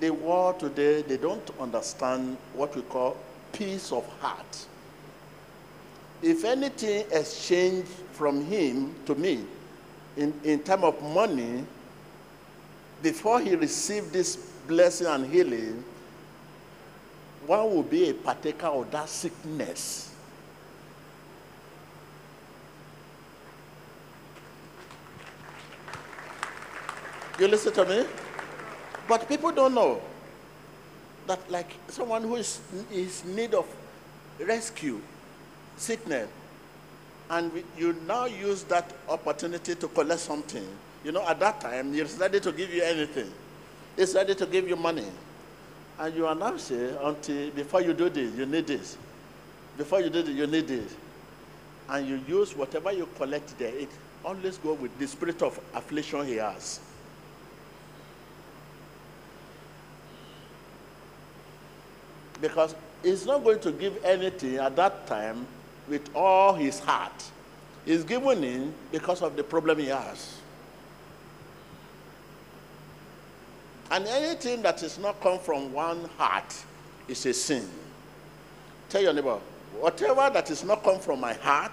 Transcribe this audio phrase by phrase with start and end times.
[0.00, 3.16] the world today, they don't understand what we call
[3.52, 4.66] peace of heart.
[6.22, 9.44] If anything exchanged from him to me
[10.16, 11.64] in, in terms of money,
[13.02, 14.36] before he received this
[14.66, 15.84] blessing and healing,
[17.46, 20.14] one will be a partaker of that sickness.
[27.38, 28.04] You listen to me?
[29.10, 30.00] But people don't know
[31.26, 32.60] that, like someone who is
[32.92, 33.66] is need of
[34.38, 35.00] rescue,
[35.76, 36.28] sickness,
[37.28, 40.64] and you now use that opportunity to collect something.
[41.02, 43.32] You know, at that time, he's ready to give you anything.
[43.96, 45.08] He's ready to give you money.
[45.98, 48.96] And you now say, until before you do this, you need this.
[49.76, 50.94] Before you do this, you need this.
[51.88, 53.74] And you use whatever you collect there.
[53.74, 53.90] It
[54.24, 56.78] always go with the spirit of affliction he has.
[62.40, 65.46] Because he's not going to give anything at that time
[65.88, 67.24] with all his heart.
[67.84, 70.36] He's giving in because of the problem he has.
[73.90, 76.56] And anything that is not come from one heart
[77.08, 77.68] is a sin.
[78.88, 79.38] Tell your neighbor,
[79.80, 81.72] whatever that is not come from my heart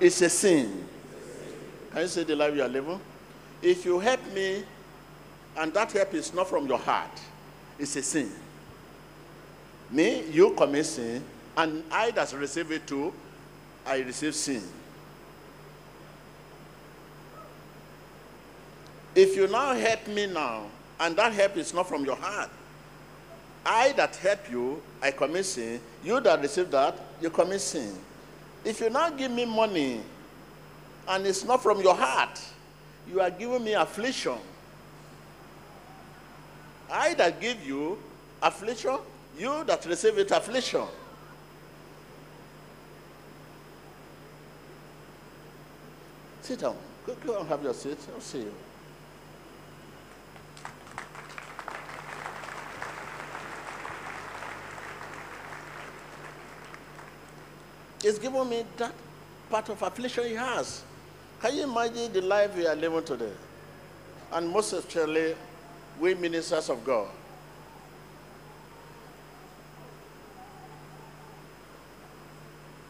[0.00, 0.86] is a sin.
[1.92, 3.00] Can you say the life you are living?
[3.60, 4.64] If you help me
[5.56, 7.20] and that help is not from your heart,
[7.78, 8.32] it's a sin.
[9.90, 11.22] Me, you commit sin,
[11.56, 13.12] and I that receive it too,
[13.86, 14.62] I receive sin.
[19.14, 20.64] If you now help me now,
[21.00, 22.50] and that help is not from your heart,
[23.64, 25.80] I that help you, I commit sin.
[26.04, 27.96] You that receive that, you commit sin.
[28.64, 30.00] If you now give me money,
[31.08, 32.40] and it's not from your heart,
[33.08, 34.38] you are giving me affliction.
[36.90, 37.98] I that give you
[38.42, 38.98] affliction,
[39.38, 40.84] you that receive it affliction.
[46.42, 46.76] Sit down.
[47.06, 47.98] Go, go and have your seat.
[48.14, 48.54] I'll see you.
[58.02, 58.92] He's given me that
[59.50, 60.84] part of affliction he has.
[61.40, 63.32] Can you imagine the life we are living today?
[64.32, 65.34] And most especially,
[65.98, 67.08] we ministers of God.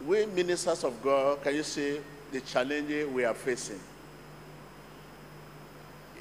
[0.06, 2.00] We ministers of God, can you see
[2.30, 3.80] the challenges we are facing?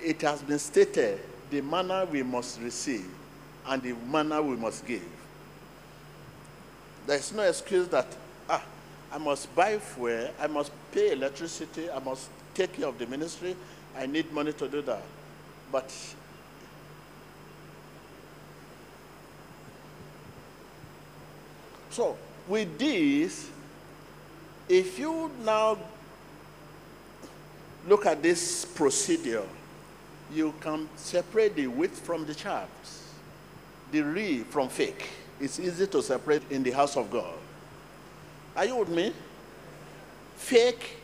[0.04, 1.20] It has been stated
[1.52, 3.08] the manner we must receive
[3.68, 5.04] and the manner we must give.
[7.06, 8.08] There's no excuse that,
[8.50, 8.64] ah,
[9.12, 13.56] I must buy fuel, I must pay electricity, I must take care of the ministry,
[13.96, 15.04] I need money to do that.
[15.72, 15.92] But
[21.92, 22.18] so
[22.48, 23.52] with this,
[24.68, 25.78] if you now
[27.88, 29.44] look at this procedure,
[30.34, 32.70] you can separate the wheat from the chaff,
[33.92, 35.10] the real from fake.
[35.40, 37.36] It's easy to separate in the house of God.
[38.56, 39.14] Are you with me?
[40.36, 40.98] Fake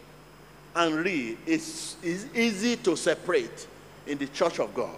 [0.76, 3.68] and real is, is easy to separate
[4.08, 4.98] in the church of God.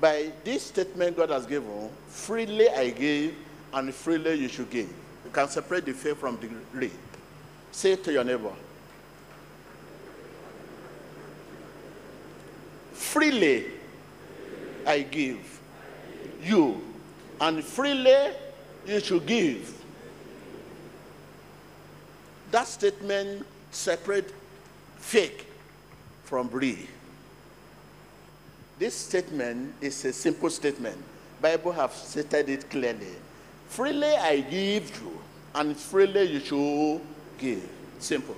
[0.00, 3.34] By this statement God has given, freely I give
[3.72, 4.88] and freely you should give.
[5.24, 6.90] You can separate the faith from the real.
[7.70, 8.52] Say to your neighbor.
[12.92, 13.66] Freely
[14.86, 15.60] I give
[16.42, 16.82] you,
[17.40, 18.32] and freely
[18.86, 19.78] you should give.
[22.50, 24.32] That statement separate
[24.96, 25.46] fake
[26.24, 26.76] from real.
[28.78, 30.96] This statement is a simple statement.
[31.40, 33.14] Bible have stated it clearly.
[33.72, 35.18] Freely I give you,
[35.54, 37.00] and freely you should
[37.38, 37.66] give.
[38.00, 38.36] Simple.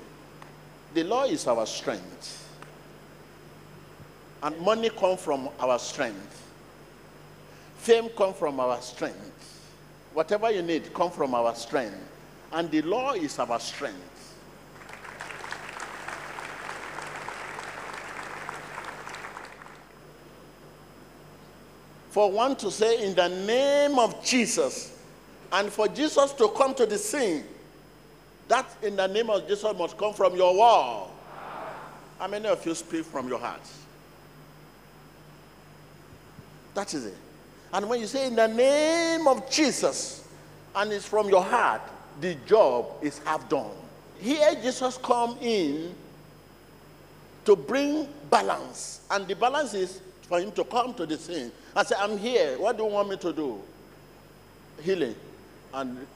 [0.95, 2.49] The law is our strength.
[4.45, 6.41] And money come from our strength.
[7.79, 9.73] Fame come from our strength.
[10.13, 11.99] Whatever you need come from our strength.
[12.53, 14.37] And the law is our strength.
[22.11, 24.94] For one to say in the name of Jesus,
[25.55, 27.45] and for Jesus to come to the scene,
[28.49, 31.15] that in the name of Jesus must come from your wall.
[32.19, 33.61] How many of you speak from your heart?
[36.75, 37.15] That is it.
[37.73, 40.27] And when you say in the name of Jesus,
[40.75, 41.83] and it's from your heart,
[42.21, 43.71] the job is half done.
[44.21, 45.95] Here Jesus come in
[47.45, 49.03] to bring balance.
[49.09, 52.59] And the balance is for him to come to the scene and say, I'm here.
[52.59, 53.63] What do you want me to do?
[54.83, 55.15] Healing.
[55.75, 56.07] And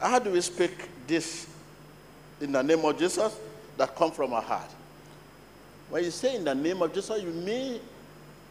[0.00, 1.48] How do we speak this
[2.40, 3.36] in the name of Jesus
[3.76, 4.70] that come from our heart?
[5.90, 7.80] When you say in the name of Jesus, you mean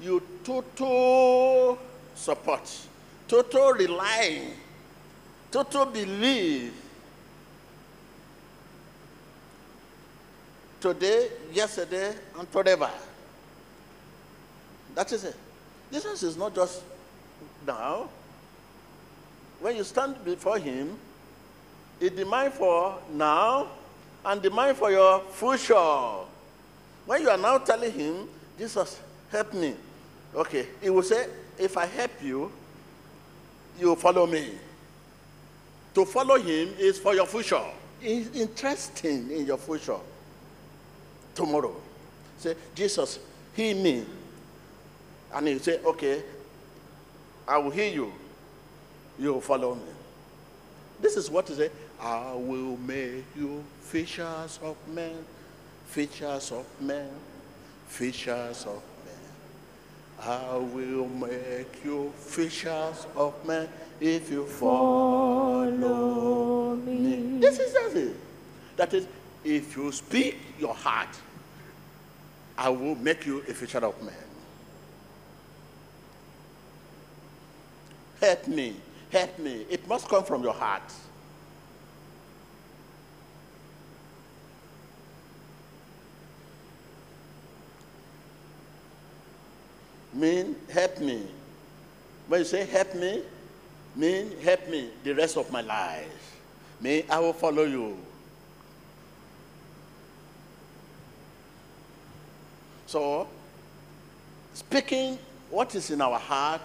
[0.02, 1.78] you total
[2.16, 2.70] support,
[3.30, 4.48] total rely,
[5.52, 6.74] total believe.
[10.82, 12.90] Today, yesterday, and forever.
[14.96, 15.36] That is it.
[15.94, 16.84] Jesus is not just
[17.66, 18.10] now.
[19.62, 20.98] When you stand before Him,
[22.02, 23.68] it demand for now
[24.26, 26.26] and demand for your future.
[27.06, 28.28] When you are now telling him,
[28.58, 29.00] Jesus,
[29.32, 29.76] help me.
[30.36, 31.28] Okay, he will say,
[31.58, 32.52] if I help you,
[33.80, 34.50] you follow me.
[35.94, 37.64] To follow him is for your future.
[38.00, 39.98] He's interested in your future.
[41.42, 41.74] Tomorrow.
[42.38, 43.18] Say, Jesus,
[43.56, 44.06] heal me.
[45.34, 46.22] And he say, okay,
[47.48, 48.14] I will hear you.
[49.18, 49.82] You will follow me.
[51.00, 51.72] This is what he said.
[52.00, 55.26] I will make you fishers of men,
[55.88, 57.10] fishers of men,
[57.88, 59.16] fishers of men.
[60.22, 63.68] I will make you fishers of men
[64.00, 65.76] if you follow
[66.76, 67.40] me.
[67.40, 68.16] This is it.
[68.78, 69.08] That is,
[69.44, 71.10] if you speak your heart,
[72.62, 74.14] I will make you a fisher of men.
[78.20, 78.76] Help me,
[79.12, 79.66] help me.
[79.68, 80.84] It must come from your heart.
[90.14, 91.26] mean help me.
[92.28, 93.24] When you say help me,
[93.96, 96.38] mean help me the rest of my life.
[96.80, 97.98] Me, I will follow you.
[102.92, 103.26] So,
[104.54, 105.18] speaking
[105.50, 106.60] what is in our heart,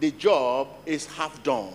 [0.00, 1.72] the job is half done.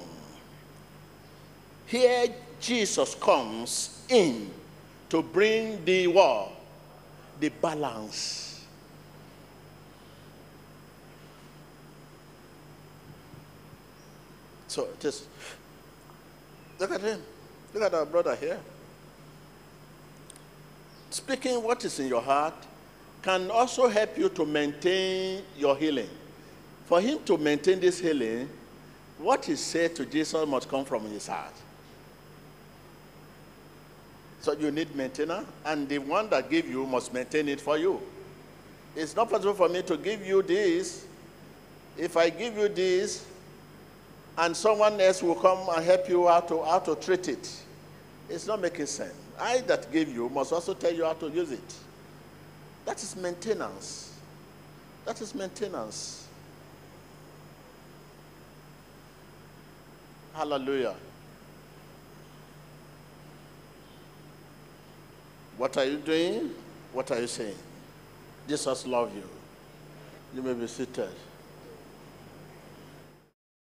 [1.87, 2.27] Here
[2.61, 4.51] Jesus comes in
[5.09, 6.51] to bring the war,
[7.39, 8.45] the balance
[14.67, 15.23] So just
[16.77, 17.19] look at him.
[17.73, 18.59] Look at our brother here.
[21.09, 22.53] Speaking what is in your heart
[23.21, 26.09] can also help you to maintain your healing.
[26.85, 28.49] For him to maintain this healing,
[29.17, 31.53] what he said to Jesus must come from his heart.
[34.41, 37.99] So you need maintainer, and the one that gave you must maintain it for you.
[38.95, 41.05] It's not possible for me to give you this.
[41.97, 43.25] If I give you this,
[44.37, 47.49] and someone else will come and help you how to, how to treat it.
[48.29, 49.13] It's not making sense.
[49.39, 51.73] I that gave you must also tell you how to use it.
[52.85, 54.13] That is maintenance.
[55.05, 56.27] That is maintenance.
[60.33, 60.95] Hallelujah.
[65.57, 66.51] What are you doing?
[66.93, 67.57] What are you saying?
[68.47, 69.23] Jesus love you.
[70.33, 71.09] You may be seated.